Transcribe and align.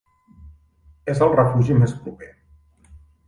És 1.13 1.21
el 1.27 1.35
refugi 1.39 1.77
més 1.83 1.93
proper. 2.05 2.31